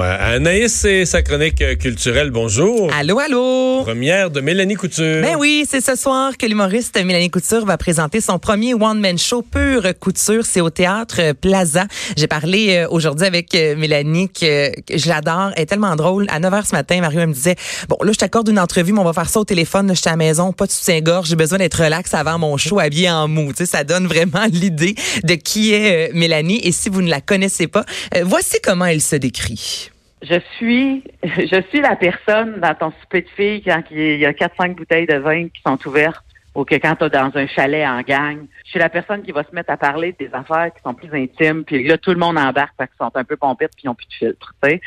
Anaïs 0.00 0.84
et 0.84 1.04
sa 1.06 1.22
chronique 1.22 1.60
euh, 1.60 1.74
culturelle, 1.74 2.30
bonjour. 2.30 2.88
Allô, 2.96 3.18
allô. 3.18 3.82
Première 3.82 4.30
de 4.30 4.40
Mélanie 4.40 4.76
Couture. 4.76 5.22
Ben 5.22 5.34
oui, 5.36 5.66
c'est 5.68 5.80
ce 5.80 5.96
soir 5.96 6.36
que 6.36 6.46
l'humoriste 6.46 6.96
Mélanie 7.04 7.30
Couture 7.30 7.66
va 7.66 7.76
présenter 7.76 8.20
son 8.20 8.38
premier 8.38 8.74
one-man 8.74 9.18
show 9.18 9.42
pure 9.42 9.82
couture. 9.98 10.46
C'est 10.46 10.60
au 10.60 10.70
théâtre 10.70 11.32
Plaza. 11.32 11.88
J'ai 12.16 12.28
parlé 12.28 12.76
euh, 12.76 12.88
aujourd'hui 12.90 13.26
avec 13.26 13.52
euh, 13.56 13.74
Mélanie 13.74 14.28
que, 14.28 14.70
je 14.88 15.08
l'adore. 15.08 15.50
Elle 15.56 15.64
est 15.64 15.66
tellement 15.66 15.96
drôle. 15.96 16.26
À 16.28 16.38
9 16.38 16.54
h 16.54 16.66
ce 16.68 16.76
matin, 16.76 17.00
Mario 17.00 17.18
elle 17.18 17.26
me 17.26 17.34
disait, 17.34 17.56
bon, 17.88 17.96
là, 18.00 18.12
je 18.12 18.18
t'accorde 18.18 18.48
une 18.48 18.60
entrevue, 18.60 18.92
mais 18.92 19.00
on 19.00 19.04
va 19.04 19.12
faire 19.12 19.28
ça 19.28 19.40
au 19.40 19.44
téléphone. 19.44 19.88
Là, 19.88 19.94
je 19.94 20.00
suis 20.00 20.08
à 20.08 20.12
la 20.12 20.16
maison, 20.16 20.52
pas 20.52 20.66
de 20.66 20.70
soutien-gorge. 20.70 21.28
J'ai 21.28 21.34
besoin 21.34 21.58
d'être 21.58 21.82
relax 21.82 22.14
avant 22.14 22.38
mon 22.38 22.56
show, 22.56 22.78
habillé 22.78 23.10
en 23.10 23.26
mou. 23.26 23.48
Tu 23.48 23.64
sais, 23.64 23.66
ça 23.66 23.82
donne 23.82 24.06
vraiment 24.06 24.46
l'idée 24.52 24.94
de 25.24 25.34
qui 25.34 25.74
est 25.74 26.12
Mélanie. 26.14 26.60
Et 26.62 26.70
si 26.70 26.88
vous 26.88 27.02
ne 27.02 27.10
la 27.10 27.20
connaissez 27.20 27.66
pas, 27.66 27.84
voici 28.22 28.58
comment 28.62 28.84
elle 28.84 29.02
se 29.02 29.16
décrit. 29.16 29.87
Je 30.22 30.40
suis, 30.56 31.04
je 31.22 31.62
suis 31.68 31.80
la 31.80 31.96
personne 31.96 32.60
dans 32.60 32.74
ton 32.74 32.92
souper 33.00 33.22
de 33.22 33.28
filles 33.28 33.62
quand 33.62 33.82
il 33.90 34.18
y 34.18 34.26
a 34.26 34.32
quatre 34.34 34.56
cinq 34.60 34.76
bouteilles 34.76 35.06
de 35.06 35.16
vin 35.16 35.48
qui 35.48 35.60
sont 35.64 35.78
ouvertes 35.86 36.24
ou 36.54 36.64
que 36.64 36.74
quand 36.74 36.96
tu 36.96 37.04
es 37.04 37.10
dans 37.10 37.30
un 37.34 37.46
chalet 37.46 37.86
en 37.86 38.00
gang. 38.02 38.46
Je 38.64 38.70
suis 38.70 38.78
la 38.80 38.88
personne 38.88 39.22
qui 39.22 39.32
va 39.32 39.44
se 39.44 39.54
mettre 39.54 39.70
à 39.70 39.76
parler 39.76 40.14
des 40.18 40.30
affaires 40.32 40.72
qui 40.74 40.82
sont 40.82 40.94
plus 40.94 41.10
intimes, 41.14 41.64
puis 41.64 41.86
là, 41.86 41.98
tout 41.98 42.10
le 42.10 42.18
monde 42.18 42.36
embarque 42.36 42.74
parce 42.76 42.90
qu'ils 42.90 43.06
sont 43.06 43.12
un 43.14 43.24
peu 43.24 43.36
pompettes 43.36 43.72
puis 43.76 43.84
ils 43.84 43.86
n'ont 43.86 43.94
plus 43.94 44.06
de 44.06 44.12
filtre. 44.14 44.54
tu 44.62 44.70
sais. 44.70 44.80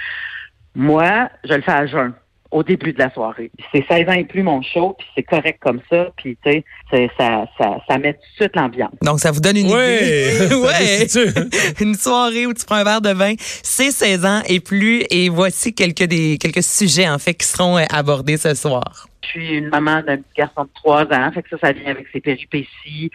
Moi, 0.76 1.30
je 1.44 1.54
le 1.54 1.62
fais 1.62 1.72
à 1.72 1.86
jeun 1.86 2.14
au 2.52 2.64
début 2.64 2.94
de 2.94 3.00
la 3.00 3.12
soirée. 3.14 3.50
C'est 3.74 3.86
16 3.88 4.10
ans 4.10 4.14
et 4.14 4.26
plus 4.26 4.44
mon 4.44 4.62
show, 4.62 4.96
puis 4.98 5.08
c'est 5.16 5.24
correct 5.24 5.60
comme 5.62 5.80
ça, 5.90 6.08
puis 6.18 6.38
tu 6.44 6.52
sais, 6.52 6.64
c'est- 6.92 7.10
ça, 7.18 7.46
ça, 7.58 7.78
ça 7.88 7.98
met 7.98 8.14
tout 8.14 8.20
de 8.20 8.36
suite 8.44 8.56
l'ambiance. 8.56 8.92
Donc, 9.02 9.20
ça 9.20 9.32
vous 9.32 9.40
donne 9.40 9.58
une 9.58 9.72
Ouais. 9.72 10.36
idée. 10.38 10.56
ouais. 10.56 11.08
Une 11.82 11.96
soirée 11.96 12.46
où 12.46 12.54
tu 12.54 12.66
prends 12.66 12.76
un 12.76 12.84
verre 12.84 13.02
de 13.02 13.12
vin, 13.14 13.34
c'est 13.64 13.92
16 13.92 14.26
ans 14.26 14.42
et 14.48 14.60
plus. 14.60 15.04
Et 15.10 15.30
voici 15.30 15.74
quelques 15.74 16.04
des 16.04 16.38
quelques 16.38 16.64
sujets, 16.64 17.08
en 17.10 17.18
fait, 17.20 17.34
qui 17.34 17.48
seront 17.48 17.78
euh, 17.78 17.84
abordés 17.92 18.38
ce 18.38 18.54
soir. 18.54 19.08
Je 19.24 19.30
suis 19.30 19.54
une 19.54 19.70
maman 19.70 20.02
d'un 20.02 20.18
petit 20.18 20.34
garçon 20.36 20.64
de 20.64 20.70
3 20.74 21.14
ans, 21.14 21.32
fait 21.32 21.44
que 21.44 21.50
ça, 21.50 21.58
ça 21.58 21.72
vient 21.72 21.92
avec 21.92 22.08
ses 22.12 22.22
péripéties. 22.22 23.12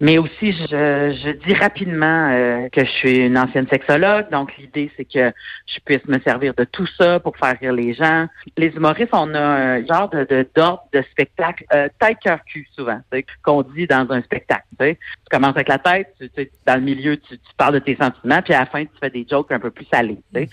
Mais 0.00 0.18
aussi, 0.18 0.52
je, 0.52 0.66
je 0.66 1.30
dis 1.46 1.54
rapidement 1.54 2.30
euh, 2.30 2.68
que 2.70 2.84
je 2.84 2.90
suis 2.90 3.18
une 3.18 3.38
ancienne 3.38 3.68
sexologue, 3.68 4.30
donc 4.30 4.56
l'idée, 4.58 4.90
c'est 4.96 5.04
que 5.04 5.32
je 5.66 5.78
puisse 5.84 6.04
me 6.06 6.18
servir 6.20 6.54
de 6.54 6.64
tout 6.64 6.86
ça 6.98 7.20
pour 7.20 7.36
faire 7.36 7.56
rire 7.60 7.72
les 7.72 7.94
gens. 7.94 8.26
Les 8.56 8.68
humoristes, 8.68 9.10
on 9.12 9.32
a 9.34 9.40
un 9.40 9.86
genre 9.86 10.08
de 10.10 10.46
d'ordre 10.54 10.84
de, 10.92 11.02
spectacle 11.10 11.64
euh, 11.72 11.88
tête 12.00 12.18
cœur 12.22 12.44
cul 12.44 12.66
souvent, 12.74 13.00
qu'on 13.42 13.62
dit 13.62 13.86
dans 13.86 14.06
un 14.10 14.22
spectacle. 14.22 14.64
Tu, 14.78 14.96
commences 15.30 15.54
avec 15.54 15.68
la 15.68 15.78
tête, 15.78 16.14
tu, 16.18 16.50
dans 16.66 16.76
le 16.76 16.80
milieu, 16.80 17.16
tu, 17.16 17.38
tu 17.38 17.54
parles 17.56 17.74
de 17.74 17.78
tes 17.78 17.96
sentiments, 17.96 18.42
puis 18.42 18.54
à 18.54 18.60
la 18.60 18.66
fin, 18.66 18.84
tu 18.84 18.92
fais 19.00 19.10
des 19.10 19.26
jokes 19.28 19.52
un 19.52 19.60
peu 19.60 19.70
plus 19.70 19.86
salés. 19.86 20.18
sais. 20.34 20.48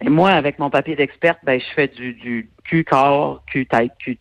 Et 0.00 0.08
moi, 0.08 0.30
avec 0.30 0.58
mon 0.58 0.70
papier 0.70 0.96
d'experte, 0.96 1.38
ben, 1.44 1.60
je 1.60 1.74
fais 1.74 1.88
du, 1.88 2.14
du 2.14 2.50
cul 2.64 2.84
corps, 2.84 3.42
cul 3.46 3.66
tête, 3.66 3.92
cul 3.98 4.18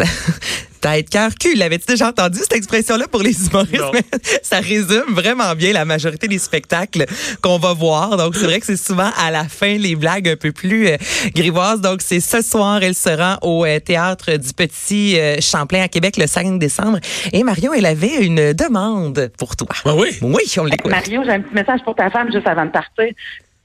Tête, 0.80 1.10
cœur, 1.10 1.30
cul. 1.38 1.54
L'avais-tu 1.54 1.86
déjà 1.86 2.08
entendu 2.08 2.38
cette 2.38 2.54
expression-là 2.54 3.06
pour 3.06 3.22
les 3.22 3.46
humoristes? 3.46 3.84
Mais 3.92 4.02
ça 4.42 4.58
résume 4.58 5.14
vraiment 5.14 5.54
bien 5.54 5.72
la 5.72 5.84
majorité 5.84 6.26
des 6.26 6.38
spectacles 6.38 7.06
qu'on 7.40 7.58
va 7.58 7.72
voir. 7.72 8.16
Donc, 8.16 8.34
c'est 8.34 8.46
vrai 8.46 8.58
que 8.58 8.66
c'est 8.66 8.76
souvent 8.76 9.10
à 9.16 9.30
la 9.30 9.44
fin 9.44 9.78
les 9.78 9.94
blagues 9.94 10.28
un 10.28 10.34
peu 10.34 10.50
plus 10.50 10.88
euh, 10.88 10.96
grivoises. 11.36 11.80
Donc, 11.80 12.02
c'est 12.02 12.18
ce 12.18 12.42
soir, 12.42 12.82
elle 12.82 12.96
sera 12.96 13.38
au 13.42 13.64
euh, 13.64 13.78
théâtre 13.78 14.36
du 14.36 14.52
Petit 14.54 15.20
euh, 15.20 15.36
Champlain 15.40 15.82
à 15.82 15.88
Québec 15.88 16.16
le 16.16 16.26
5 16.26 16.58
décembre. 16.58 16.98
Et 17.32 17.44
Marion, 17.44 17.72
elle 17.72 17.86
avait 17.86 18.24
une 18.24 18.52
demande 18.52 19.30
pour 19.38 19.54
toi. 19.54 19.68
Ah 19.84 19.94
oui? 19.94 20.18
Oui, 20.20 20.42
on 20.58 20.64
l'écoute. 20.64 20.90
Mario, 20.90 21.22
j'ai 21.24 21.30
un 21.30 21.40
petit 21.42 21.54
message 21.54 21.80
pour 21.84 21.94
ta 21.94 22.10
femme 22.10 22.32
juste 22.32 22.48
avant 22.48 22.64
de 22.64 22.70
partir. 22.70 23.06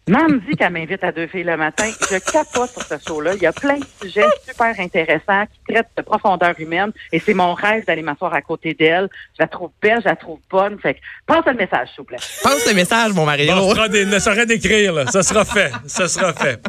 Maman 0.07 0.29
me 0.29 0.39
dit 0.39 0.55
qu'elle 0.55 0.71
m'invite 0.71 1.03
à 1.03 1.11
deux 1.11 1.27
filles 1.27 1.43
le 1.43 1.57
matin. 1.57 1.89
Je 2.09 2.17
capote 2.17 2.71
sur 2.71 2.83
ce 2.83 2.95
show-là. 3.05 3.33
Il 3.35 3.41
y 3.41 3.45
a 3.45 3.51
plein 3.51 3.77
de 3.77 3.85
sujets 4.01 4.25
super 4.47 4.73
intéressants 4.79 5.43
qui 5.45 5.73
traitent 5.73 5.89
de 5.97 6.01
profondeur 6.01 6.53
humaine 6.59 6.91
et 7.11 7.19
c'est 7.19 7.33
mon 7.33 7.53
rêve 7.53 7.85
d'aller 7.85 8.03
m'asseoir 8.03 8.33
à 8.33 8.41
côté 8.41 8.73
d'elle. 8.73 9.09
Je 9.37 9.43
la 9.43 9.47
trouve 9.47 9.71
belle, 9.81 9.99
je 10.01 10.07
la 10.07 10.15
trouve 10.15 10.39
bonne. 10.49 10.79
Fait 10.79 10.93
que 10.93 10.99
passe 11.25 11.43
le 11.45 11.55
message, 11.55 11.89
s'il 11.89 11.97
vous 11.99 12.03
plaît. 12.05 12.17
Passe 12.41 12.65
le 12.65 12.73
message, 12.73 13.11
mon 13.13 13.25
Mario. 13.25 13.53
Bon, 13.53 13.69
on 13.69 13.75
fera 13.75 13.89
des, 13.89 14.05
ne 14.05 14.17
saurait 14.19 14.45
d'écrire, 14.45 14.93
là. 14.93 15.07
Ça 15.07 15.23
sera 15.23 15.43
fait. 15.43 15.71
Ça 15.87 16.07
sera 16.07 16.31
fait. 16.33 16.61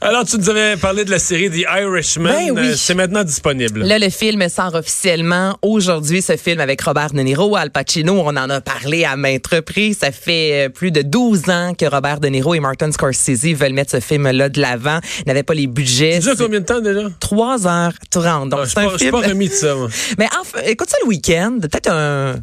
Alors, 0.00 0.24
tu 0.24 0.38
nous 0.38 0.48
avais 0.48 0.78
parlé 0.78 1.04
de 1.04 1.10
la 1.10 1.18
série 1.18 1.50
The 1.50 1.66
Irishman. 1.70 2.30
Ben 2.30 2.50
oui. 2.52 2.72
C'est 2.76 2.94
maintenant 2.94 3.24
disponible. 3.24 3.82
Là, 3.82 3.98
le 3.98 4.08
film 4.08 4.48
sort 4.48 4.74
officiellement 4.74 5.58
aujourd'hui. 5.60 6.22
Ce 6.22 6.38
film 6.38 6.60
avec 6.60 6.80
Robert 6.80 7.10
De 7.10 7.20
Niro, 7.20 7.56
Al 7.56 7.70
Pacino, 7.70 8.14
on 8.14 8.36
en 8.36 8.48
a 8.48 8.62
parlé 8.62 9.04
à 9.04 9.16
maintes 9.16 9.46
reprises. 9.48 9.98
Ça 9.98 10.12
fait 10.12 10.66
euh, 10.66 10.68
plus 10.70 10.92
de 10.92 11.02
12 11.02 11.50
ans 11.50 11.74
que 11.78 11.84
Robert 11.84 12.20
De 12.20 12.28
Niro 12.28 12.54
et 12.54 12.60
Martin 12.70 12.92
Scorsese 12.92 13.52
veulent 13.54 13.72
mettre 13.72 13.90
ce 13.90 14.00
film-là 14.00 14.48
de 14.48 14.60
l'avant. 14.60 15.00
Ils 15.18 15.24
n'avaient 15.26 15.42
pas 15.42 15.54
les 15.54 15.66
budgets. 15.66 16.20
Tu 16.22 16.30
dis 16.30 16.36
combien 16.36 16.60
de 16.60 16.64
temps 16.64 16.80
déjà? 16.80 17.08
3h30. 17.20 18.48
Donc, 18.48 18.60
Ah, 18.62 18.66
c'est 18.66 18.78
un 18.78 18.84
pas, 18.84 18.92
je 18.92 18.96
suis 18.98 18.98
film. 19.08 19.20
pas 19.20 19.28
remis 19.28 19.48
de 19.48 19.52
ça, 19.52 19.74
moi. 19.74 19.88
Mais 20.18 20.28
enfin, 20.40 20.60
écoute 20.66 20.88
ça 20.88 20.96
le 21.02 21.08
week-end. 21.08 21.58
Peut-être 21.60 21.90
un, 21.90 22.36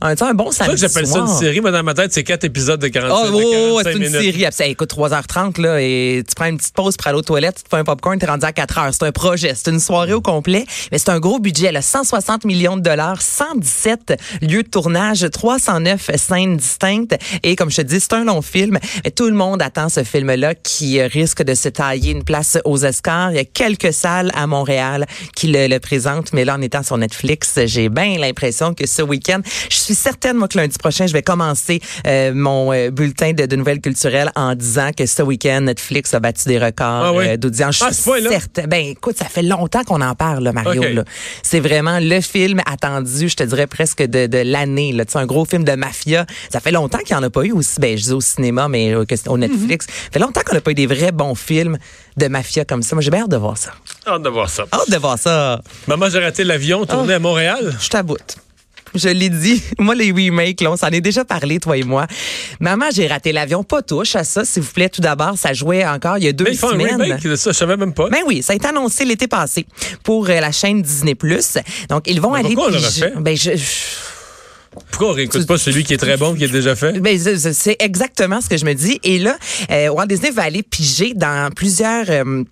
un, 0.00 0.14
tu 0.14 0.24
sais, 0.24 0.30
un 0.30 0.34
bon 0.34 0.50
C'est 0.50 0.64
pour 0.64 0.64
ça 0.64 0.64
samedi 0.66 0.80
que 0.82 0.88
j'appelle 0.88 1.06
ça 1.06 1.18
une 1.20 1.26
série, 1.28 1.60
mais 1.60 1.70
dans 1.72 1.82
ma 1.82 1.94
tête, 1.94 2.12
c'est 2.12 2.24
quatre 2.24 2.44
épisodes 2.44 2.80
de 2.80 2.88
45, 2.88 3.16
Oh, 3.16 3.26
de 3.26 3.32
oh, 3.34 3.40
oh, 3.44 3.80
45 3.82 3.82
c'est 3.84 3.92
une 3.92 3.98
minutes. 4.04 4.20
série. 4.20 4.46
Ah, 4.46 4.50
ça, 4.50 4.66
écoute, 4.66 4.92
3h30, 4.94 5.60
là, 5.60 5.80
et 5.80 6.22
tu 6.26 6.34
prends 6.34 6.46
une 6.46 6.56
petite 6.56 6.74
pause 6.74 6.96
pour 6.96 7.06
aller 7.08 7.18
aux 7.18 7.22
toilettes, 7.22 7.56
tu 7.56 7.62
te 7.64 7.68
fais 7.68 7.76
un 7.76 7.84
popcorn, 7.84 8.18
t'es 8.18 8.26
rendu 8.26 8.44
à 8.46 8.52
4h. 8.52 8.92
C'est 8.92 9.04
un 9.04 9.12
projet. 9.12 9.52
C'est 9.54 9.70
une 9.70 9.80
soirée 9.80 10.12
au 10.14 10.20
complet, 10.20 10.64
mais 10.92 10.98
c'est 10.98 11.10
un 11.10 11.20
gros 11.20 11.38
budget, 11.38 11.72
là. 11.72 11.82
160 11.82 12.44
millions 12.44 12.76
de 12.76 12.82
dollars, 12.82 13.20
117 13.20 14.14
lieux 14.42 14.62
de 14.62 14.68
tournage, 14.68 15.26
309 15.30 16.10
scènes 16.16 16.56
distinctes. 16.56 17.16
Et 17.42 17.56
comme 17.56 17.70
je 17.70 17.76
te 17.76 17.82
dis, 17.82 18.00
c'est 18.00 18.12
un 18.14 18.24
long 18.24 18.42
film, 18.42 18.78
mais 19.04 19.10
tout 19.10 19.26
le 19.26 19.34
monde 19.34 19.60
attend 19.62 19.88
ce 19.88 20.04
film-là 20.04 20.54
qui 20.54 21.00
risque 21.02 21.42
de 21.42 21.54
se 21.54 21.68
tailler 21.68 22.12
une 22.12 22.24
place 22.24 22.58
aux 22.64 22.84
Oscars. 22.84 23.32
Il 23.32 23.36
y 23.36 23.40
a 23.40 23.44
quelques 23.44 23.92
salles 23.92 24.30
à 24.34 24.46
Montréal 24.46 25.06
qui 25.36 25.48
le, 25.48 25.66
le 25.66 25.78
présentent, 25.80 26.32
mais 26.32 26.44
là, 26.44 26.54
en 26.56 26.62
étant 26.62 26.82
sur 26.82 26.96
Netflix, 26.98 27.58
j'ai 27.66 27.88
bien 27.88 28.16
l'impression 28.18 28.74
que 28.74 28.86
ce 28.86 29.02
week-end, 29.02 29.40
je 29.70 29.76
suis 29.76 29.89
certaine, 29.94 30.36
moi, 30.36 30.48
que 30.48 30.58
lundi 30.58 30.76
prochain, 30.78 31.06
je 31.06 31.12
vais 31.12 31.22
commencer 31.22 31.80
euh, 32.06 32.32
mon 32.34 32.72
euh, 32.72 32.90
bulletin 32.90 33.32
de, 33.32 33.46
de 33.46 33.56
nouvelles 33.56 33.80
culturelles 33.80 34.30
en 34.36 34.54
disant 34.54 34.90
que 34.96 35.06
ce 35.06 35.22
week-end, 35.22 35.62
Netflix 35.62 36.12
a 36.14 36.20
battu 36.20 36.48
des 36.48 36.58
records 36.58 36.86
Ah 37.04 37.12
oui? 37.12 37.26
euh, 37.28 37.36
d'audience. 37.36 37.78
Je 37.78 37.84
Ah, 37.84 37.92
suis 37.92 38.22
certaine. 38.28 38.66
Ben, 38.66 38.86
écoute, 38.86 39.16
ça 39.18 39.26
fait 39.26 39.42
longtemps 39.42 39.84
qu'on 39.84 40.00
en 40.00 40.14
parle, 40.14 40.44
là, 40.44 40.52
Mario. 40.52 40.82
C'est 41.42 41.60
vraiment 41.60 41.98
le 42.00 42.20
film 42.20 42.60
attendu, 42.66 43.28
je 43.28 43.36
te 43.36 43.42
dirais 43.44 43.66
presque 43.66 44.02
de, 44.02 44.26
de 44.26 44.38
l'année. 44.38 44.94
Tu 44.96 45.04
sais, 45.12 45.18
un 45.18 45.26
gros 45.26 45.44
film 45.44 45.64
de 45.64 45.72
mafia. 45.72 46.26
Ça 46.52 46.60
fait 46.60 46.72
longtemps 46.72 46.98
qu'il 46.98 47.16
n'y 47.16 47.20
en 47.22 47.26
a 47.26 47.30
pas 47.30 47.44
eu 47.44 47.52
aussi. 47.52 47.80
Ben, 47.80 47.96
je 47.96 48.02
dis 48.04 48.12
au 48.12 48.20
cinéma, 48.20 48.68
mais 48.68 48.94
au, 48.94 49.04
au 49.28 49.38
Netflix. 49.38 49.86
Mhm. 49.86 49.92
Ça 50.04 50.10
fait 50.12 50.18
longtemps 50.18 50.40
qu'on 50.44 50.54
n'a 50.54 50.60
pas 50.60 50.70
eu 50.70 50.74
des 50.74 50.86
vrais 50.86 51.12
bons 51.12 51.34
films 51.34 51.78
de 52.16 52.28
mafia 52.28 52.64
comme 52.64 52.82
ça. 52.82 52.94
Moi, 52.96 53.02
j'ai 53.02 53.10
bien 53.10 53.22
hâte 53.22 53.30
de 53.30 53.36
voir 53.36 53.56
ça. 53.56 53.70
Hâte 54.06 54.22
de 54.22 54.28
voir 54.28 54.50
ça. 54.50 54.64
Hâte 54.72 54.90
de 54.90 54.96
voir 54.96 55.18
ça. 55.18 55.60
Maman, 55.86 56.08
j'ai 56.10 56.18
raté 56.18 56.44
l'avion, 56.44 56.84
tourné 56.86 57.14
à 57.14 57.18
Montréal. 57.18 57.74
Je 57.80 57.88
t'aboute. 57.88 58.36
Je 58.94 59.08
l'ai 59.08 59.28
dit. 59.28 59.62
Moi, 59.78 59.94
les 59.94 60.10
remakes, 60.10 60.60
là, 60.60 60.72
on 60.72 60.76
s'en 60.76 60.88
est 60.88 61.00
déjà 61.00 61.24
parlé, 61.24 61.58
toi 61.60 61.76
et 61.76 61.82
moi. 61.84 62.06
Maman, 62.58 62.86
j'ai 62.92 63.06
raté 63.06 63.32
l'avion. 63.32 63.62
Pas 63.62 63.82
touche 63.82 64.16
à 64.16 64.24
ça, 64.24 64.44
s'il 64.44 64.62
vous 64.62 64.72
plaît. 64.72 64.88
Tout 64.88 65.00
d'abord, 65.00 65.36
ça 65.38 65.52
jouait 65.52 65.84
encore 65.86 66.18
il 66.18 66.24
y 66.24 66.28
a 66.28 66.32
deux 66.32 66.44
Mais 66.44 66.52
ils 66.52 66.58
font 66.58 66.68
un 66.68 66.72
semaines. 66.72 67.00
remake 67.02 67.22
de 67.22 67.36
ça, 67.36 67.52
je 67.52 67.56
savais 67.56 67.76
même 67.76 67.94
pas. 67.94 68.08
Ben 68.10 68.20
oui, 68.26 68.42
ça 68.42 68.52
a 68.52 68.56
été 68.56 68.66
annoncé 68.66 69.04
l'été 69.04 69.28
passé 69.28 69.66
pour 70.02 70.28
euh, 70.28 70.40
la 70.40 70.50
chaîne 70.52 70.82
Disney+. 70.82 71.14
Donc, 71.88 72.02
ils 72.06 72.20
vont 72.20 72.32
Mais 72.32 72.40
aller... 72.40 72.54
pourquoi 72.54 72.72
on 72.72 72.76
refait? 72.76 73.12
Ben, 73.18 73.36
je- 73.36 73.56
je... 73.56 73.64
Pourquoi 74.92 75.10
on 75.10 75.12
réécoute 75.14 75.46
pas 75.46 75.58
celui 75.58 75.82
qui 75.84 75.94
est 75.94 75.98
très 75.98 76.16
bon, 76.16 76.34
qui 76.34 76.44
est 76.44 76.48
déjà 76.48 76.76
fait? 76.76 77.00
Ben, 77.00 77.18
c'est 77.18 77.76
exactement 77.80 78.40
ce 78.40 78.48
que 78.48 78.56
je 78.56 78.64
me 78.64 78.72
dis. 78.74 79.00
Et 79.02 79.18
là, 79.18 79.36
euh, 79.70 79.88
Walt 79.88 80.06
Disney 80.06 80.30
va 80.30 80.42
aller 80.44 80.62
piger 80.62 81.12
dans 81.14 81.50
plusieurs... 81.54 82.06
euh, 82.08 82.44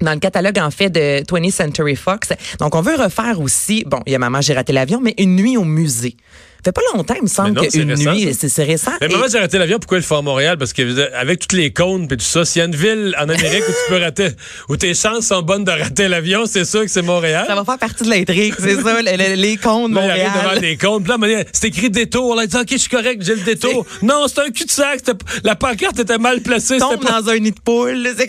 dans 0.00 0.12
le 0.12 0.18
catalogue 0.18 0.58
en 0.58 0.70
fait 0.70 0.90
de 0.90 1.22
20th 1.22 1.52
Century 1.52 1.96
Fox. 1.96 2.28
Donc 2.58 2.74
on 2.74 2.80
veut 2.80 2.96
refaire 2.96 3.40
aussi, 3.40 3.84
bon, 3.86 4.00
il 4.06 4.12
y 4.12 4.16
a 4.16 4.18
Maman 4.18 4.40
j'ai 4.40 4.54
raté 4.54 4.72
l'avion, 4.72 5.00
mais 5.00 5.14
une 5.18 5.36
nuit 5.36 5.56
au 5.56 5.64
musée. 5.64 6.16
Ça 6.64 6.72
fait 6.72 6.80
pas 6.80 6.96
longtemps, 6.96 7.14
il 7.14 7.24
me 7.24 7.28
semble, 7.28 7.60
qu'une 7.68 7.94
nuit, 7.94 8.34
c'est 8.34 8.64
récent. 8.64 8.92
Mais 9.02 9.08
Maman 9.08 9.26
j'ai 9.30 9.38
raté 9.38 9.58
l'avion, 9.58 9.78
pourquoi 9.78 9.98
il 9.98 10.00
le 10.00 10.06
fait 10.06 10.14
à 10.14 10.22
Montréal? 10.22 10.56
Parce 10.56 10.72
que 10.72 11.14
avec 11.14 11.40
toutes 11.40 11.52
les 11.52 11.74
cônes 11.74 12.04
et 12.04 12.16
tout 12.16 12.24
ça, 12.24 12.46
s'il 12.46 12.60
y 12.60 12.62
a 12.62 12.64
une 12.66 12.74
ville 12.74 13.14
en 13.18 13.28
Amérique 13.28 13.64
où 13.68 13.72
tu 13.72 13.92
peux 13.92 14.00
rater, 14.00 14.28
où 14.70 14.76
tes 14.78 14.94
chances 14.94 15.26
sont 15.26 15.42
bonnes 15.42 15.64
de 15.64 15.70
rater 15.70 16.08
l'avion, 16.08 16.46
c'est 16.46 16.64
sûr 16.64 16.80
que 16.80 16.88
c'est 16.88 17.02
Montréal. 17.02 17.44
Ça 17.46 17.54
va 17.54 17.64
faire 17.64 17.78
partie 17.78 18.04
de 18.04 18.08
l'intrigue, 18.08 18.54
c'est 18.58 18.80
ça, 18.80 19.02
les, 19.02 19.36
les, 19.36 19.56
cônes 19.58 19.90
de 19.90 19.94
Montréal. 19.94 20.30
Devant 20.42 20.60
des 20.60 20.76
cônes, 20.78 21.04
là, 21.06 21.44
c'est 21.52 21.68
écrit 21.68 21.90
détour, 21.90 22.34
là, 22.34 22.46
dit, 22.46 22.56
OK, 22.56 22.68
je 22.70 22.76
suis 22.78 22.88
correct, 22.88 23.22
j'ai 23.22 23.34
le 23.34 23.42
détour. 23.42 23.84
Non, 24.00 24.24
c'est 24.26 24.40
un 24.40 24.50
cul-de-sac, 24.50 25.02
la 25.42 25.56
pancarte 25.56 25.98
était 26.00 26.18
mal 26.18 26.40
placée. 26.40 26.78
Tombe 26.78 27.04
dans 27.04 27.28
un 27.28 27.38
nid 27.38 27.52
de 27.52 27.60
poule, 27.60 28.08
c'est 28.16 28.26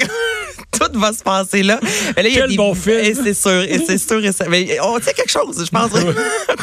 tout 0.89 0.99
va 0.99 1.13
se 1.13 1.23
passer 1.23 1.63
là. 1.63 1.79
là 1.81 2.23
Quel 2.23 2.33
y 2.33 2.39
a 2.39 2.47
des... 2.47 2.55
bon 2.55 2.73
film. 2.73 3.01
C'est 3.23 3.33
sûr, 3.33 3.61
et 3.61 3.79
c'est 3.85 3.97
sûr. 3.97 4.23
Et 4.23 4.31
ça... 4.31 4.45
Mais 4.49 4.77
on 4.81 4.99
tient 4.99 5.13
quelque 5.13 5.31
chose, 5.31 5.63
je 5.65 5.69
pense 5.69 5.91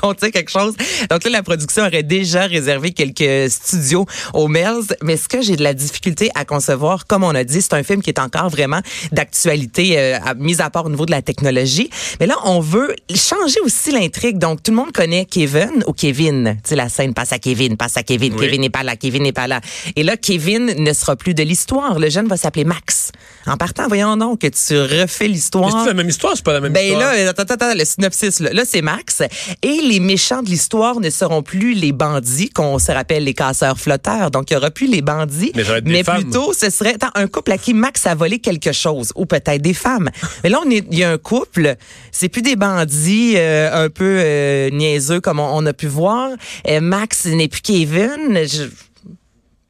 qu'on 0.01 0.15
tient 0.15 0.31
quelque 0.31 0.51
chose. 0.51 0.75
Donc 1.11 1.25
là, 1.25 1.31
la 1.31 1.43
production 1.43 1.85
aurait 1.85 2.03
déjà 2.03 2.43
réservé 2.43 2.93
quelques 2.93 3.51
studios 3.51 4.07
au 4.35 4.49
Melz. 4.49 4.95
Mais 5.03 5.17
ce 5.17 5.29
que 5.29 5.43
j'ai 5.43 5.57
de 5.57 5.63
la 5.63 5.75
difficulté 5.75 6.31
à 6.35 6.45
concevoir, 6.45 7.07
comme 7.07 7.25
on 7.25 7.35
a 7.35 7.45
dit, 7.45 7.63
c'est 7.63 7.75
un 7.75 7.83
film 7.83 8.03
qui 8.03 8.11
est 8.11 8.19
encore 8.19 8.49
vraiment 8.49 8.81
d'actualité, 9.13 9.99
euh, 9.99 10.19
mis 10.37 10.61
à 10.61 10.71
part 10.71 10.87
au 10.87 10.91
niveau 10.91 11.07
de 11.07 11.11
la 11.11 11.23
technologie. 11.23 11.91
Mais 12.21 12.27
là, 12.27 12.37
on 12.45 12.61
veut 12.61 12.95
changer 13.15 13.61
aussi 13.65 13.93
l'intrigue. 13.93 14.39
Donc, 14.39 14.63
tout 14.63 14.71
le 14.71 14.77
monde 14.77 14.93
connaît 14.93 15.25
Kevin 15.25 15.85
ou 15.87 15.93
Kevin. 15.93 16.57
Tu 16.63 16.71
sais, 16.71 16.77
la 16.77 16.89
scène 16.89 17.15
passe 17.15 17.33
à 17.33 17.39
Kevin, 17.39 17.77
passe 17.77 17.97
à 17.97 18.03
Kevin. 18.03 18.35
Kevin 18.37 18.61
n'est 18.61 18.71
pas 18.71 18.83
là, 18.83 18.97
Kevin 18.97 19.23
n'est 19.23 19.33
pas 19.33 19.47
là. 19.47 19.61
Et 19.97 20.03
là, 20.03 20.17
Kevin 20.17 20.67
ne 20.77 20.93
sera 20.93 21.17
plus 21.17 21.35
de 21.35 21.43
l'histoire. 21.43 21.99
Le 21.99 22.11
jeune 22.11 22.29
va 22.29 22.37
s'appeler 22.37 22.65
Max. 22.65 23.13
En 23.47 23.57
partant, 23.57 23.89
voyons 23.89 24.12
donc 24.17 24.41
que 24.41 24.47
tu 24.47 24.79
refais 24.81 25.29
l'histoire. 25.29 25.83
C'est 25.83 25.89
la 25.89 25.95
même 25.95 26.09
histoire, 26.09 26.33
c'est 26.37 26.45
pas 26.45 26.53
la 26.53 26.61
même 26.61 26.73
ben 26.73 26.85
histoire. 26.85 27.13
Ben 27.13 27.25
là, 27.25 27.31
attends, 27.31 27.55
attends, 27.55 27.75
le 27.75 27.85
synopsis, 27.85 28.41
là, 28.41 28.53
là 28.53 28.63
c'est 28.67 28.83
Max. 28.83 29.23
Et 29.63 29.81
les 29.83 30.01
méchants 30.01 30.43
de 30.43 30.49
l'histoire 30.49 31.01
ne 31.01 31.11
seront 31.11 31.43
plus 31.43 31.75
les 31.75 31.93
bandits 31.93 32.51
qu'on 32.51 32.79
se 32.79 32.91
rappelle 32.93 33.25
les 33.25 33.35
casseurs 33.35 33.79
flotteurs. 33.79 34.31
Donc, 34.31 34.51
il 34.51 34.55
y 34.55 34.57
aura 34.57 34.71
plus 34.71 34.87
les 34.87 35.03
bandits. 35.03 35.53
Mais, 35.55 35.65
mais 35.85 36.05
plutôt, 36.05 36.53
ce 36.53 36.71
serait 36.71 36.95
attends, 36.95 37.11
un 37.15 37.27
couple 37.27 37.53
à 37.53 37.59
qui 37.59 37.75
Max 37.75 38.07
a 38.07 38.15
volé 38.15 38.39
quelque 38.39 38.73
chose. 38.73 39.13
Ou 39.17 39.27
peut-être 39.27 39.63
des 39.63 39.75
femmes. 39.75 40.11
mais 40.43 40.51
là, 40.51 40.61
on 40.65 40.71
est, 40.71 40.87
il 40.91 40.99
y 40.99 41.05
a 41.05 41.11
un 41.11 41.19
couple. 41.19 41.77
C'est 42.11 42.29
plus 42.29 42.43
des 42.43 42.57
bandits 42.57 43.35
euh, 43.37 43.85
un 43.85 43.91
peu 43.91 44.17
euh, 44.19 44.71
niaiseux 44.71 45.21
comme 45.21 45.41
on, 45.41 45.65
a 45.67 45.73
pu 45.73 45.87
voir. 45.87 46.31
Euh, 46.69 46.81
Max 46.81 47.27
n'est 47.27 47.49
plus 47.49 47.63
Kevin. 47.63 48.41
Je, 48.47 48.65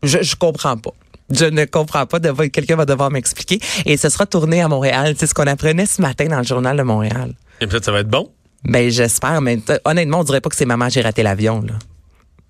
je, 0.03 0.23
je 0.23 0.37
comprends 0.37 0.77
pas. 0.77 0.93
Je 1.31 1.45
ne 1.47 1.65
comprends 1.65 2.07
pas. 2.07 2.19
Quelqu'un 2.49 2.77
va 2.77 2.85
devoir 2.85 3.11
m'expliquer. 3.11 3.61
Et 3.87 3.97
ce 3.97 4.09
sera 4.09 4.27
tourné 4.27 4.63
à 4.63 4.69
Montréal. 4.69 5.15
C'est 5.19 5.27
ce 5.27 5.35
qu'on 5.35 5.47
apprenait 5.47 5.87
ce 5.87 6.03
matin 6.03 6.27
dans 6.27 6.39
le 6.39 6.45
journal 6.45 6.77
de 6.77 6.83
Montréal. 6.83 7.35
Et 7.61 7.67
peut-être 7.67 7.85
ça 7.85 7.93
va 7.93 8.01
être 8.01 8.09
bon? 8.09 8.31
Ben 8.65 8.91
j'espère, 8.91 9.41
mais 9.41 9.59
honnêtement, 9.85 10.21
on 10.21 10.25
dirait 10.25 10.41
pas 10.41 10.49
que 10.49 10.57
c'est 10.57 10.67
maman 10.67 10.89
j'ai 10.89 11.01
raté 11.01 11.23
l'avion 11.23 11.63
là. 11.63 11.75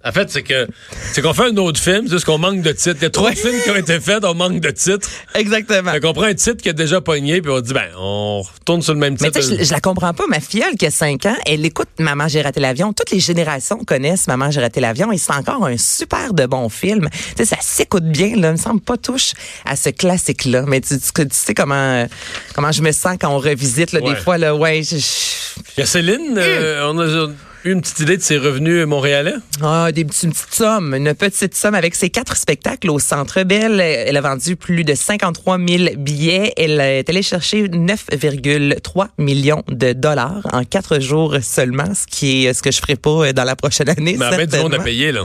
En 0.05 0.11
fait, 0.11 0.31
c'est 0.31 0.43
que 0.43 0.67
c'est 1.13 1.23
qu'on 1.23 1.33
fait 1.33 1.51
un 1.51 1.57
autre 1.59 1.81
film, 1.81 2.07
c'est 2.07 2.15
juste 2.15 2.25
qu'on 2.25 2.39
manque 2.39 2.63
de 2.63 2.73
titres. 2.73 2.97
Il 3.01 3.05
y 3.05 3.07
a 3.07 3.11
trois 3.11 3.33
films 3.33 3.61
qui 3.63 3.71
ont 3.71 3.77
été 3.77 4.01
faits, 4.01 4.25
on 4.25 4.35
manque 4.35 4.61
de 4.61 4.71
titres. 4.71 5.09
Exactement. 5.35 5.93
On 6.03 6.13
prend 6.13 6.25
un 6.25 6.35
titre 6.35 6.61
qui 6.61 6.69
est 6.69 6.75
déjà 6.75 7.01
pogné, 7.01 7.41
puis 7.41 7.53
on 7.53 7.61
dit, 7.61 7.73
ben, 7.73 7.87
on 7.97 8.43
retourne 8.43 8.83
sur 8.83 8.95
le 8.95 8.99
même 8.99 9.17
titre. 9.17 9.31
Mais 9.35 9.59
je, 9.59 9.65
je 9.65 9.73
la 9.73 9.81
comprends 9.81 10.13
pas. 10.13 10.25
Ma 10.29 10.41
filleule 10.41 10.75
qui 10.75 10.87
a 10.87 10.91
5 10.91 11.27
ans, 11.27 11.37
elle 11.47 11.65
écoute 11.65 11.89
Maman, 11.99 12.27
j'ai 12.27 12.43
raté 12.43 12.59
l'avion. 12.59 12.93
Toutes 12.93 13.11
les 13.13 13.21
générations 13.21 13.79
connaissent 13.85 14.27
Maman, 14.27 14.51
j'ai 14.51 14.61
raté 14.61 14.81
l'avion 14.81 15.13
et 15.13 15.19
c'est 15.19 15.33
encore 15.33 15.65
un 15.67 15.77
super 15.77 16.35
de 16.35 16.47
bon 16.47 16.69
film. 16.69 17.09
Tu 17.13 17.19
sais, 17.39 17.45
ça 17.45 17.59
s'écoute 17.61 18.05
bien, 18.05 18.37
là. 18.37 18.49
Il 18.49 18.53
me 18.53 18.57
semble 18.57 18.81
pas 18.81 18.97
touche 18.97 19.33
à 19.65 19.77
ce 19.77 19.91
classique-là. 19.91 20.65
Mais 20.67 20.81
tu, 20.81 20.97
sais 21.31 21.55
comment, 21.55 22.07
comment 22.55 22.73
je 22.73 22.83
me 22.83 22.91
sens 22.91 23.17
quand 23.21 23.31
on 23.31 23.39
revisite, 23.39 23.93
là, 23.93 24.01
des 24.01 24.17
fois, 24.17 24.37
là, 24.39 24.55
ouais. 24.55 24.81
Il 24.81 25.01
y 25.79 25.83
a 25.83 25.87
Céline, 25.87 26.35
euh, 26.37 26.91
on 26.91 26.99
a 26.99 27.29
une 27.65 27.81
petite 27.81 28.01
idée 28.01 28.17
de 28.17 28.23
ses 28.23 28.39
revenus 28.39 28.87
montréalais? 28.87 29.35
Ah, 29.63 29.93
des 29.93 30.03
une 30.03 30.33
petite 30.33 30.53
somme. 30.53 30.95
Une 30.95 31.15
petite 31.15 31.55
somme 31.55 31.75
avec 31.75 31.95
ses 31.95 32.11
quatre 32.11 32.37
spectacles 32.37 32.91
au 32.91 32.99
Centre 32.99 33.43
Bell. 33.45 33.81
Elle 33.81 34.17
a 34.17 34.21
vendu 34.21 34.57
plus 34.57 34.85
de 34.85 34.95
53 34.95 35.59
000 35.59 35.97
billets. 35.97 36.53
Elle 36.57 36.81
est 36.81 37.09
allée 37.09 37.23
chercher 37.23 37.69
9,3 37.69 39.09
millions 39.19 39.63
de 39.69 39.93
dollars 39.93 40.47
en 40.53 40.65
quatre 40.65 40.99
jours 40.99 41.37
seulement, 41.43 41.95
ce 41.95 42.07
qui 42.07 42.47
est 42.47 42.55
ce 42.55 42.63
que 42.63 42.71
je 42.71 42.79
ferai 42.79 42.97
pas 42.97 43.33
dans 43.33 43.45
la 43.45 43.57
prochaine 43.57 43.89
année. 43.89 44.17
Mais 44.19 44.27
à 44.27 44.47
du 44.47 44.57
monde 44.59 44.75
à 44.75 44.79
payer, 44.79 45.13
là. 45.13 45.25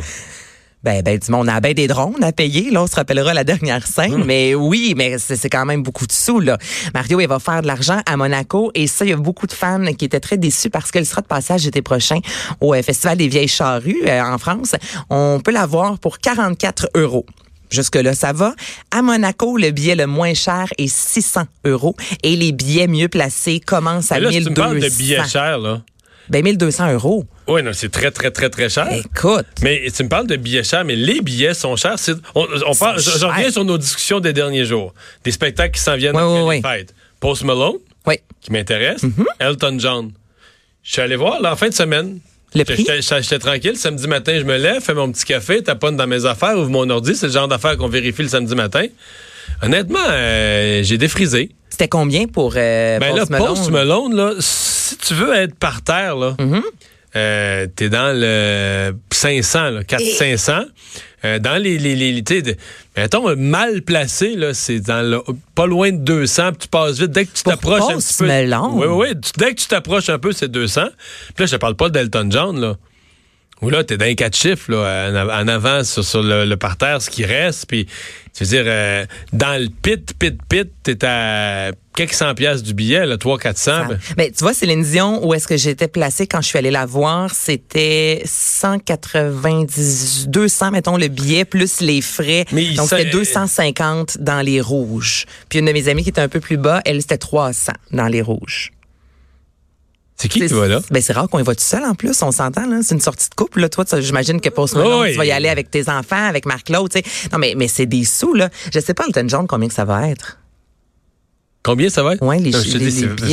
Ben, 0.87 1.01
ben, 1.01 1.19
du 1.19 1.31
monde 1.31 1.49
a 1.49 1.59
ben 1.59 1.73
des 1.73 1.85
drones 1.87 2.23
à 2.23 2.31
payer. 2.31 2.71
Là, 2.71 2.81
on 2.81 2.87
se 2.87 2.95
rappellera 2.95 3.33
la 3.33 3.43
dernière 3.43 3.85
scène. 3.85 4.13
Hum. 4.13 4.23
Mais 4.25 4.55
oui, 4.55 4.93
mais 4.95 5.17
c'est 5.17 5.49
quand 5.49 5.65
même 5.65 5.83
beaucoup 5.83 6.07
de 6.07 6.13
sous, 6.13 6.39
là. 6.39 6.57
Mario, 6.93 7.19
il 7.19 7.27
va 7.27 7.39
faire 7.39 7.61
de 7.61 7.67
l'argent 7.67 7.99
à 8.05 8.15
Monaco. 8.15 8.71
Et 8.73 8.87
ça, 8.87 9.03
il 9.03 9.09
y 9.09 9.13
a 9.13 9.17
beaucoup 9.17 9.47
de 9.47 9.51
fans 9.51 9.83
qui 9.97 10.05
étaient 10.05 10.21
très 10.21 10.37
déçus 10.37 10.69
parce 10.69 10.91
qu'elle 10.91 11.05
sera 11.05 11.21
de 11.21 11.27
passage 11.27 11.65
l'été 11.65 11.81
prochain 11.81 12.19
au 12.61 12.73
euh, 12.73 12.81
Festival 12.81 13.17
des 13.17 13.27
Vieilles 13.27 13.49
Charrues 13.49 14.01
euh, 14.07 14.21
en 14.21 14.37
France. 14.37 14.75
On 15.09 15.41
peut 15.43 15.51
la 15.51 15.65
voir 15.65 15.99
pour 15.99 16.19
44 16.19 16.91
euros. 16.95 17.25
Jusque-là, 17.69 18.13
ça 18.13 18.31
va. 18.31 18.55
À 18.89 19.01
Monaco, 19.01 19.57
le 19.57 19.71
billet 19.71 19.95
le 19.95 20.07
moins 20.07 20.35
cher 20.35 20.67
est 20.77 20.87
600 20.87 21.41
euros 21.65 21.97
et 22.23 22.37
les 22.37 22.53
billets 22.53 22.87
mieux 22.87 23.09
placés 23.09 23.59
commencent 23.59 24.13
à 24.13 24.21
là, 24.21 24.29
1200. 24.29 24.53
tu 24.53 24.75
me 24.75 24.79
de 24.79 24.97
billets 24.97 25.27
chers, 25.27 25.57
là. 25.57 25.81
Ben 26.29 26.43
1200 26.43 26.93
euros. 26.93 27.25
Oui, 27.47 27.63
non, 27.63 27.71
c'est 27.73 27.89
très, 27.89 28.11
très, 28.11 28.31
très, 28.31 28.49
très 28.49 28.69
cher. 28.69 28.87
Écoute. 28.91 29.45
Mais 29.61 29.87
tu 29.95 30.03
me 30.03 30.09
parles 30.09 30.27
de 30.27 30.35
billets 30.35 30.63
chers, 30.63 30.83
mais 30.83 30.95
les 30.95 31.21
billets 31.21 31.53
sont 31.53 31.75
chers. 31.75 31.95
On, 32.35 32.45
on 32.65 32.75
parle, 32.75 32.99
je, 32.99 33.25
reviens 33.25 33.51
sur 33.51 33.63
nos 33.63 33.77
discussions 33.77 34.19
des 34.19 34.33
derniers 34.33 34.65
jours. 34.65 34.93
Des 35.23 35.31
spectacles 35.31 35.75
qui 35.75 35.81
s'en 35.81 35.95
viennent 35.95 36.15
oui, 36.15 36.41
oui, 36.43 36.61
fêtes. 36.61 36.93
Post 37.19 37.43
Malone, 37.43 37.77
oui. 38.05 38.15
qui 38.41 38.51
m'intéresse. 38.51 39.03
Mm-hmm. 39.03 39.25
Elton 39.39 39.77
John. 39.79 40.11
Je 40.83 40.91
suis 40.91 41.01
allé 41.01 41.15
voir 41.15 41.41
là, 41.41 41.53
en 41.53 41.55
fin 41.55 41.69
de 41.69 41.73
semaine. 41.73 42.19
Le 42.55 42.63
prix? 42.63 42.85
J'étais 43.01 43.39
tranquille. 43.39 43.75
Samedi 43.75 44.07
matin, 44.07 44.37
je 44.39 44.45
me 44.45 44.57
lève, 44.57 44.81
fais 44.81 44.93
mon 44.93 45.11
petit 45.11 45.25
café, 45.25 45.61
taponne 45.61 45.97
dans 45.97 46.07
mes 46.07 46.25
affaires, 46.25 46.57
ouvre 46.57 46.69
mon 46.69 46.89
ordi. 46.89 47.15
C'est 47.15 47.27
le 47.27 47.33
genre 47.33 47.47
d'affaires 47.47 47.77
qu'on 47.77 47.89
vérifie 47.89 48.23
le 48.23 48.29
samedi 48.29 48.55
matin. 48.55 48.85
Honnêtement, 49.61 49.99
euh, 50.09 50.81
j'ai 50.83 50.97
défrisé. 50.97 51.51
C'était 51.69 51.87
combien 51.87 52.27
pour 52.27 52.53
euh, 52.55 52.99
ben 52.99 53.15
Post 53.15 53.31
là, 53.31 53.37
Post 53.37 53.69
Malone, 53.69 54.15
là, 54.15 54.33
si 54.87 54.97
tu 54.97 55.13
veux 55.13 55.33
être 55.33 55.55
par 55.55 55.81
terre, 55.81 56.15
là, 56.15 56.35
euh, 57.15 57.67
t'es 57.75 57.89
dans 57.89 58.15
le 58.15 58.93
500, 59.11 59.69
là, 59.71 59.81
400-500. 59.83 60.65
Euh, 61.25 61.39
dans 61.39 61.61
les, 61.61 61.79
les, 61.79 61.95
les, 61.95 62.23
mettons, 62.95 63.35
mal 63.35 63.81
placé, 63.81 64.35
là, 64.35 64.53
c'est 64.53 64.79
dans 64.79 65.01
le, 65.01 65.21
pas 65.55 65.65
loin 65.65 65.91
de 65.91 65.97
200, 65.97 66.49
puis 66.51 66.57
tu 66.59 66.67
passes 66.67 66.99
vite. 66.99 67.11
Dès 67.11 67.25
que 67.25 67.31
tu 67.33 67.43
t'approches 67.43 67.81
un 67.95 67.97
petit 67.97 68.17
peu. 68.19 68.25
Oui, 68.75 68.85
oui, 68.87 69.07
dès 69.37 69.55
que 69.55 69.59
tu 69.59 69.67
t'approches 69.67 70.09
un 70.09 70.19
peu, 70.19 70.31
c'est 70.31 70.49
200. 70.51 70.81
Puis 71.35 71.43
là, 71.43 71.45
je 71.47 71.51
te 71.51 71.57
parle 71.57 71.75
pas 71.75 71.89
d'Elton 71.89 72.27
John, 72.29 72.59
là. 72.61 72.75
Ou 73.61 73.69
là, 73.69 73.83
t'es 73.83 73.97
dans 73.97 74.05
les 74.05 74.15
quatre 74.15 74.35
chiffres, 74.35 74.71
là, 74.71 75.09
en, 75.11 75.47
avant 75.47 75.83
sur, 75.83 76.21
le, 76.21 76.55
parterre, 76.55 77.01
ce 77.01 77.09
qui 77.09 77.25
reste. 77.25 77.65
Puis, 77.67 77.87
tu 78.33 78.43
veux 78.43 78.49
dire, 78.49 78.63
euh, 78.67 79.05
dans 79.33 79.59
le 79.59 79.69
pit, 79.69 80.13
pit, 80.17 80.37
pit, 80.47 80.69
t'es 80.83 81.03
à 81.03 81.71
quelques 81.95 82.13
cent 82.13 82.35
piastres 82.35 82.63
du 82.63 82.75
billet, 82.75 83.07
là, 83.07 83.17
3 83.17 83.39
400. 83.39 83.71
Ben. 83.89 83.99
Mais 84.17 84.29
tu 84.29 84.43
vois, 84.43 84.53
Céline 84.53 84.83
Dion, 84.83 85.25
où 85.25 85.33
est-ce 85.33 85.47
que 85.47 85.57
j'étais 85.57 85.87
placée 85.87 86.27
quand 86.27 86.41
je 86.41 86.49
suis 86.49 86.59
allée 86.59 86.69
la 86.69 86.85
voir, 86.85 87.33
c'était 87.33 88.21
190, 88.25 90.27
200, 90.27 90.71
mettons, 90.71 90.97
le 90.97 91.07
billet, 91.07 91.43
plus 91.43 91.81
les 91.81 92.01
frais. 92.01 92.45
Donc, 92.75 92.89
c'était 92.89 93.05
250 93.05 94.19
dans 94.19 94.41
les 94.41 94.61
rouges. 94.61 95.25
Puis 95.49 95.57
une 95.57 95.65
de 95.65 95.71
mes 95.71 95.87
amies 95.87 96.03
qui 96.03 96.09
était 96.09 96.21
un 96.21 96.29
peu 96.29 96.39
plus 96.39 96.57
bas, 96.57 96.81
elle, 96.85 97.01
c'était 97.01 97.17
300 97.17 97.73
dans 97.91 98.07
les 98.07 98.21
rouges. 98.21 98.71
C'est 100.19 100.27
qui 100.29 100.39
qui 100.39 100.47
va 100.47 100.67
là? 100.67 100.81
Ben, 100.89 101.01
c'est 101.01 101.13
rare 101.13 101.29
qu'on 101.29 101.39
y 101.39 101.43
va 101.43 101.53
tout 101.53 101.63
seul 101.63 101.83
en 101.83 101.93
plus, 101.93 102.21
on 102.23 102.31
s'entend. 102.31 102.65
là. 102.65 102.79
C'est 102.81 102.95
une 102.95 103.01
sortie 103.01 103.29
de 103.29 103.35
couple. 103.35 103.61
Là. 103.61 103.69
Toi, 103.69 103.85
j'imagine 103.99 104.41
que 104.41 104.49
pour 104.49 104.67
ce 104.67 104.75
moment, 104.75 105.05
tu 105.05 105.13
vas 105.13 105.25
y 105.25 105.31
aller 105.31 105.49
avec 105.49 105.69
tes 105.69 105.89
enfants, 105.89 106.27
avec 106.27 106.45
Marc-Claude. 106.45 106.91
Non, 107.31 107.37
mais, 107.37 107.53
mais 107.55 107.67
c'est 107.67 107.85
des 107.85 108.03
sous. 108.03 108.33
là. 108.33 108.49
Je 108.73 108.79
sais 108.79 108.93
pas, 108.93 109.03
le 109.03 109.09
Elton 109.15 109.29
John, 109.29 109.47
combien 109.47 109.67
que 109.67 109.73
ça 109.75 109.85
va 109.85 110.09
être? 110.09 110.39
Combien 111.63 111.89
ça 111.89 112.01
va 112.01 112.13
être? 112.13 112.23
Oui, 112.23 112.39
les, 112.39 112.51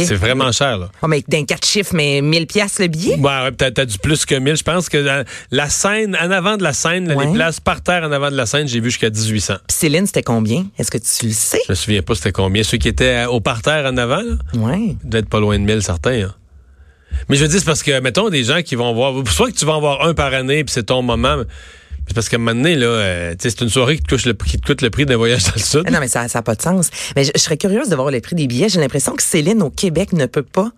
C'est 0.04 0.16
vraiment 0.16 0.50
cher, 0.50 0.76
là. 0.76 0.90
Oh, 1.02 1.06
mais 1.06 1.22
d'un 1.28 1.44
quatre 1.44 1.64
chiffres, 1.64 1.92
mais 1.94 2.20
1000 2.20 2.48
pièces 2.48 2.80
le 2.80 2.88
billet? 2.88 3.16
Ouais, 3.16 3.52
t'as 3.52 3.70
as 3.80 3.84
du 3.86 3.96
plus 3.98 4.26
que 4.26 4.34
1000. 4.34 4.56
Je 4.56 4.62
pense 4.64 4.88
que 4.88 5.24
la, 5.52 5.68
scène, 5.70 6.18
en 6.20 6.30
avant 6.32 6.56
de 6.56 6.64
la 6.64 6.72
scène, 6.72 7.08
les 7.08 7.32
places 7.32 7.60
par 7.60 7.80
terre 7.80 8.02
en 8.02 8.10
avant 8.10 8.30
de 8.32 8.36
la 8.36 8.46
scène, 8.46 8.66
j'ai 8.66 8.80
vu 8.80 8.90
jusqu'à 8.90 9.08
1800. 9.08 9.54
Puis 9.68 9.76
Céline, 9.76 10.06
c'était 10.06 10.24
combien? 10.24 10.66
Est-ce 10.78 10.90
que 10.90 10.98
tu 10.98 11.26
le 11.26 11.32
sais? 11.32 11.60
Je 11.66 11.72
me 11.72 11.76
souviens 11.76 12.02
pas 12.02 12.14
c'était 12.16 12.32
combien. 12.32 12.64
Ceux 12.64 12.78
qui 12.78 12.88
étaient 12.88 13.24
au 13.26 13.40
parterre 13.40 13.86
en 13.86 13.96
avant, 13.96 14.22
là? 14.22 14.34
Oui. 14.54 14.98
D'être 15.04 15.28
pas 15.28 15.38
loin 15.38 15.56
de 15.56 15.64
1000, 15.64 15.82
certains. 15.82 16.24
Hein. 16.24 16.34
Mais 17.28 17.36
je 17.36 17.42
veux 17.42 17.48
dire, 17.48 17.58
c'est 17.58 17.66
parce 17.66 17.82
que, 17.82 18.00
mettons, 18.00 18.28
des 18.30 18.44
gens 18.44 18.62
qui 18.62 18.74
vont 18.74 18.92
voir, 18.94 19.14
soit 19.28 19.50
que 19.50 19.56
tu 19.56 19.64
vas 19.64 19.74
en 19.74 19.80
voir 19.80 20.06
un 20.06 20.14
par 20.14 20.32
année, 20.34 20.64
puis 20.64 20.72
c'est 20.72 20.84
ton 20.84 21.02
moment. 21.02 21.36
C'est 22.06 22.14
parce 22.14 22.28
qu'à 22.28 22.36
un 22.36 22.38
moment 22.38 22.54
donné, 22.54 22.76
là, 22.76 22.86
euh, 22.86 23.34
c'est 23.38 23.60
une 23.62 23.70
soirée 23.70 23.96
qui 23.96 24.02
te, 24.02 24.10
coûte 24.66 24.82
le, 24.82 24.90
prix 24.90 25.06
d'un 25.06 25.16
voyage 25.16 25.44
dans 25.44 25.52
le 25.56 25.60
sud. 25.60 25.90
Non, 25.90 26.00
mais 26.00 26.08
ça 26.08 26.26
n'a 26.32 26.42
pas 26.42 26.54
de 26.54 26.62
sens. 26.62 26.90
Mais 27.16 27.24
je, 27.24 27.30
serais 27.36 27.56
curieuse 27.56 27.88
de 27.88 27.96
voir 27.96 28.10
le 28.10 28.20
prix 28.20 28.36
des 28.36 28.46
billets. 28.46 28.68
J'ai 28.68 28.80
l'impression 28.80 29.14
que 29.14 29.22
Céline, 29.22 29.62
au 29.62 29.70
Québec, 29.70 30.12
ne 30.12 30.26
peut 30.26 30.42
pas 30.42 30.70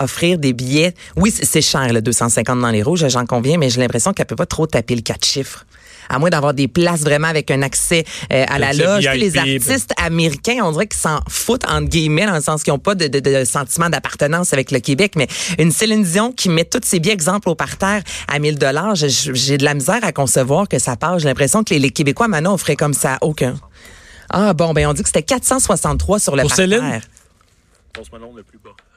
offrir 0.00 0.38
des 0.38 0.52
billets. 0.52 0.92
Oui, 1.16 1.30
c'est 1.30 1.62
cher, 1.62 1.92
le 1.92 2.02
250 2.02 2.60
dans 2.60 2.70
les 2.70 2.82
rouges, 2.82 3.06
j'en 3.08 3.24
conviens, 3.24 3.56
mais 3.56 3.70
j'ai 3.70 3.80
l'impression 3.80 4.12
qu'elle 4.12 4.26
peut 4.26 4.36
pas 4.36 4.46
trop 4.46 4.66
taper 4.66 4.96
le 4.96 5.02
quatre 5.02 5.24
chiffres 5.24 5.64
À 6.08 6.18
moins 6.18 6.30
d'avoir 6.30 6.54
des 6.54 6.68
places 6.68 7.00
vraiment 7.00 7.28
avec 7.28 7.50
un 7.50 7.62
accès 7.62 8.04
euh, 8.32 8.44
à 8.48 8.58
la 8.58 8.72
loge. 8.72 9.08
Puis 9.10 9.20
les 9.20 9.36
artistes 9.36 9.92
américains, 9.96 10.58
on 10.62 10.72
dirait 10.72 10.86
qu'ils 10.86 11.00
s'en 11.00 11.20
foutent, 11.28 11.64
entre 11.68 11.88
guillemets, 11.88 12.26
dans 12.26 12.34
le 12.34 12.42
sens 12.42 12.62
qu'ils 12.62 12.72
n'ont 12.72 12.78
pas 12.78 12.94
de, 12.94 13.08
de, 13.08 13.20
de 13.20 13.44
sentiment 13.44 13.88
d'appartenance 13.90 14.52
avec 14.52 14.70
le 14.70 14.80
Québec. 14.80 15.12
Mais 15.16 15.26
une 15.58 15.72
Céline 15.72 16.02
Dion 16.02 16.32
qui 16.32 16.48
met 16.48 16.64
tous 16.64 16.80
ses 16.84 17.00
biens, 17.00 17.12
exemple, 17.12 17.48
au 17.48 17.54
parterre 17.54 18.02
à 18.28 18.38
1000 18.38 18.58
dollars, 18.58 18.94
j'ai 18.94 19.58
de 19.58 19.64
la 19.64 19.74
misère 19.74 20.00
à 20.02 20.12
concevoir 20.12 20.68
que 20.68 20.78
ça 20.78 20.96
passe. 20.96 21.22
J'ai 21.22 21.28
l'impression 21.28 21.64
que 21.64 21.74
les, 21.74 21.80
les 21.80 21.90
Québécois, 21.90 22.28
maintenant, 22.28 22.54
on 22.54 22.58
ferait 22.58 22.76
comme 22.76 22.94
ça. 22.94 23.18
Aucun. 23.20 23.54
Ah 24.30 24.54
bon, 24.54 24.72
ben 24.72 24.86
on 24.86 24.92
dit 24.92 25.02
que 25.02 25.08
c'était 25.08 25.22
463 25.22 26.18
sur 26.18 26.34
le 26.36 26.42
Pour 26.42 26.50
parterre. 26.50 26.68
Céline? 26.68 27.00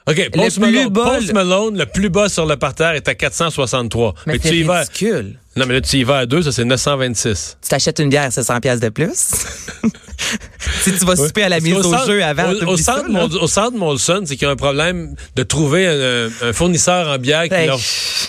OK, 0.08 0.30
Post, 0.32 0.58
Le 0.58 0.64
plus 0.64 0.72
Malone, 0.74 0.90
bas, 0.90 1.04
Post 1.16 1.28
le- 1.28 1.34
Malone, 1.34 1.78
le 1.78 1.86
plus 1.86 2.10
bas 2.10 2.30
sur 2.30 2.46
le 2.46 2.56
parterre 2.56 2.92
est 2.92 3.08
à 3.08 3.16
463. 3.16 4.14
Mais 4.26 4.40
tu 4.40 4.48
y 4.56 4.64
vas. 4.64 4.80
ridicule. 4.82 5.38
Non, 5.56 5.66
mais 5.68 5.74
là, 5.76 5.82
tu 5.82 5.98
y 5.98 6.04
vas 6.04 6.20
à 6.20 6.26
deux, 6.26 6.42
ça 6.44 6.52
c'est 6.52 6.64
926. 6.66 7.58
Tu 7.62 7.70
t'achètes 7.70 8.00
une 8.00 8.10
bière, 8.10 8.32
c'est 8.32 8.44
100 8.44 8.60
pièces 8.62 8.80
de 8.80 8.90
plus? 8.90 9.12
si 10.82 10.92
tu 10.98 11.06
vas 11.06 11.16
souper 11.16 11.44
à 11.44 11.50
la 11.50 11.60
mise 11.60 11.74
au 11.76 11.84
centre- 11.84 12.08
jeu 12.08 12.24
avant, 12.24 12.52
Au, 12.66 12.78
ça, 12.78 12.94
centre, 12.96 13.10
là. 13.10 13.28
Mol- 13.28 13.38
au 13.42 13.48
centre 13.48 13.78
Molson, 13.78 14.22
c'est 14.26 14.36
qu'il 14.38 14.46
y 14.48 14.50
a 14.50 14.54
un 14.54 14.56
problème 14.56 15.16
de 15.36 15.44
trouver 15.44 15.88
un, 15.88 16.30
un 16.48 16.54
fournisseur 16.54 17.08
en 17.08 17.18
bière 17.18 17.48
qui, 17.50 17.54
Hey. 17.56 17.68
leur, 17.68 17.80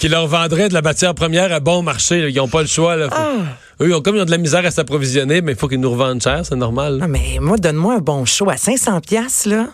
qui 0.01 0.09
leur 0.09 0.27
vendrait 0.27 0.69
de 0.69 0.75
la 0.75 0.83
matière 0.83 1.15
première 1.15 1.53
à 1.53 1.61
bon 1.61 1.83
marché. 1.83 2.21
là. 2.23 2.29
Ils 2.29 2.37
n'ont 2.37 2.49
pas 2.49 2.63
le 2.63 2.69
choix. 2.69 2.97
Là. 2.97 3.09
Faut- 3.09 3.15
Ah. 3.17 3.35
Eux, 3.81 3.89
ils 3.89 3.95
ont, 3.95 4.01
comme 4.03 4.17
ils 4.17 4.23
ont 4.23 4.25
de 4.27 4.31
la 4.33 4.39
misère 4.39 4.67
à 4.67 4.71
s'approvisionner, 4.73 5.41
mais 5.41 5.53
il 5.53 5.59
faut 5.59 5.69
qu'ils 5.69 5.79
nous 5.81 5.91
revendent 5.93 6.21
cher, 6.23 6.41
c'est 6.45 6.57
normal. 6.57 6.95
là. 6.99 7.05
Ah, 7.05 7.09
mais 7.09 7.39
moi, 7.41 7.57
donne-moi 7.59 7.95
un 7.95 7.99
bon 8.01 8.25
show 8.25 8.51
à 8.51 8.57
500 8.57 9.01
pièces 9.01 9.47
là. 9.47 9.69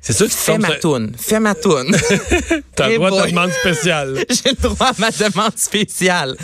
C'est 0.00 0.12
sûr 0.12 0.26
que 0.26 0.32
tu 0.32 0.38
Fais 0.38 0.58
ma 0.58 0.68
sur- 0.68 0.80
toune. 0.80 1.12
Fais 1.18 1.40
ma 1.40 1.54
toune. 1.54 1.94
T'as 2.74 2.88
le 2.88 2.94
droit 2.96 3.10
boy. 3.10 3.20
ta 3.22 3.26
demande 3.28 3.50
spéciale. 3.52 4.24
J'ai 4.30 4.50
le 4.50 4.56
droit 4.68 4.86
à 4.88 4.92
ma 4.98 5.10
demande 5.10 5.52
spéciale. 5.56 6.36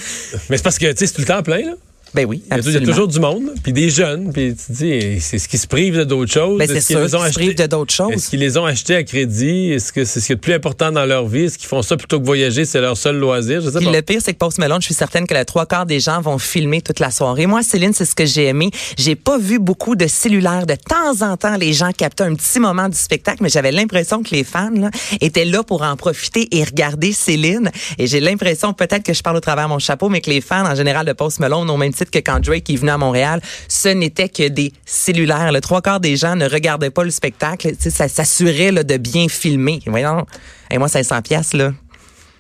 mais 0.51 0.57
c'est 0.57 0.63
parce 0.63 0.79
que, 0.79 0.87
tu 0.93 0.99
sais, 0.99 1.07
c'est 1.07 1.13
tout 1.15 1.21
le 1.23 1.27
temps 1.27 1.43
plein, 1.43 1.59
là. 1.61 1.73
Ben 2.15 2.27
oui, 2.27 2.43
Il 2.47 2.51
y 2.51 2.53
a- 2.55 2.59
il 2.59 2.65
y 2.65 2.67
a 2.67 2.69
absolument. 2.69 2.87
toujours 2.93 3.09
du 3.09 3.19
monde, 3.21 3.43
puis 3.63 3.73
des 3.73 3.91
jeunes, 3.91 4.33
puis 4.33 4.55
tu 4.55 4.73
dis, 4.73 5.21
c'est 5.21 5.39
ce 5.39 5.49
qui 5.49 5.59
se 5.59 5.67
prive 5.67 5.97
de 5.99 6.05
d'autres 6.05 6.33
choses. 6.33 6.59
Ben, 6.59 6.67
c'est 6.69 6.75
qu'ils 6.75 6.83
sûr 6.83 7.01
les 7.01 7.15
ont 7.15 7.25
se 7.31 7.41
de 7.63 7.67
d'autres 7.67 7.93
choses. 7.93 8.13
Est-ce 8.13 8.31
qu'ils 8.31 8.41
les 8.41 8.57
ont 8.57 8.65
achetés 8.65 8.95
à 8.97 9.03
crédit? 9.03 9.73
Est-ce 9.73 9.93
que 9.93 10.05
c'est 10.05 10.21
ce 10.21 10.27
qui 10.27 10.33
est 10.33 10.37
le 10.37 10.41
plus 10.41 10.55
important 10.55 10.93
dans 10.93 11.05
leur 11.05 11.27
vie? 11.27 11.45
Est-ce 11.45 11.59
qu'ils 11.59 11.69
font 11.69 11.83
ça 11.83 11.97
plutôt 11.97 12.21
que 12.21 12.25
voyager? 12.25 12.65
C'est 12.65 12.81
leur 12.81 12.97
seul 12.97 13.17
loisir? 13.17 13.61
Je 13.61 13.71
sais 13.71 13.81
pas. 13.85 13.91
le 13.91 14.03
pire, 14.03 14.21
c'est 14.25 14.33
que 14.33 14.39
Post 14.39 14.59
Malone, 14.59 14.81
je 14.81 14.87
suis 14.87 14.95
certaine 14.95 15.27
que 15.27 15.35
le 15.35 15.45
trois 15.45 15.67
quarts 15.67 15.87
des 15.87 16.01
gens 16.01 16.21
vont 16.21 16.39
filmer 16.39 16.81
toute 16.83 17.01
la 17.01 17.11
soirée. 17.11 17.47
Moi, 17.47 17.63
Céline, 17.63 17.93
c'est 17.93 18.05
ce 18.05 18.15
que 18.15 18.27
j'ai 18.27 18.47
aimé. 18.47 18.71
J'ai 18.97 19.17
pas 19.17 19.39
vu 19.39 19.59
beaucoup 19.59 19.97
de 19.97 20.07
cellulaires. 20.07 20.67
De 20.67 20.75
temps 20.77 21.27
en 21.27 21.37
temps, 21.37 21.57
les 21.57 21.73
gens 21.73 21.91
captaient 21.93 22.25
un 22.25 22.35
petit 22.35 22.61
moment 22.61 22.89
du 22.89 22.97
spectacle, 22.97 23.39
mais 23.43 23.49
j'avais 23.49 23.73
l'impression 23.73 24.23
que 24.23 24.31
les 24.31 24.45
fans 24.45 24.71
là, 24.75 24.91
étaient 25.21 25.45
là 25.45 25.63
pour 25.65 25.83
en 25.83 25.97
profiter 25.97 26.49
et 26.57 26.63
regarder 26.65 27.13
Céline. 27.13 27.71
Et 27.99 28.07
j'ai 28.07 28.21
l'impression, 28.21 28.73
peut-être 28.73 29.03
que 29.03 29.13
je 29.15 29.23
parle 29.23 29.37
au 29.37 29.41
travers 29.41 29.65
de 29.65 29.71
mon 29.71 29.79
chapeau, 29.81 30.09
mais 30.09 30.21
que 30.21 30.31
les 30.31 30.41
fans, 30.41 30.65
en 30.65 30.75
général, 30.75 31.07
de 31.07 31.13
Post 31.13 31.41
Malone, 31.41 31.69
au 31.71 31.77
même 31.77 31.93
titre 31.93 32.04
que 32.11 32.19
quand 32.19 32.41
Drake 32.41 32.71
est 32.71 32.77
venu 32.77 32.91
à 32.91 32.99
Montréal, 32.99 33.41
ce 33.69 33.89
n'était 33.89 34.29
que 34.29 34.49
des 34.49 34.73
cellulaires. 34.85 35.53
Le 35.53 35.61
trois 35.61 35.83
quarts 35.83 36.01
des 36.01 36.17
gens 36.17 36.37
ne 36.37 36.49
regardaient 36.49 36.91
pas 36.91 37.05
le 37.05 37.11
spectacle. 37.11 37.73
Ça 37.79 38.09
s'assurait 38.09 38.73
de 38.73 38.97
bien 38.97 39.29
filmer. 39.29 39.81
Voyons. 39.87 40.27
Et 40.71 40.79
moi, 40.79 40.89
500 40.89 41.23
pièces 41.23 41.53
là. 41.53 41.73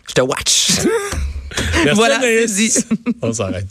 Je 0.08 0.14
te 0.14 0.20
watch. 0.20 0.70
Merci, 1.84 1.94
voilà. 1.94 2.20
On 3.22 3.32
s'arrête. 3.32 3.68